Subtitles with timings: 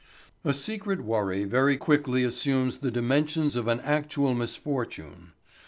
[0.43, 5.33] A secret worry very quickly assumes the dimensions of an actual misfortune.